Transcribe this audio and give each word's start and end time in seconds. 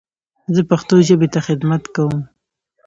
زه 0.55 0.61
پښتو 0.69 0.95
ژبې 1.07 1.27
ته 1.33 1.39
خدمت 1.47 1.83
کوم. 1.95 2.19